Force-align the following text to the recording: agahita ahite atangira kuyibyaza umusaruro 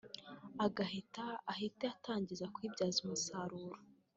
agahita 0.65 1.25
ahite 1.51 1.83
atangira 1.95 2.51
kuyibyaza 2.53 2.97
umusaruro 3.05 3.77